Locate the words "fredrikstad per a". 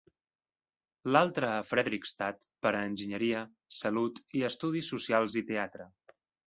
1.73-2.81